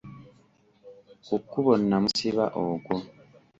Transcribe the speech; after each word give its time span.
Ku 1.25 1.35
kkubo 1.41 1.71
namusiba 1.87 2.45
okwo. 2.63 2.95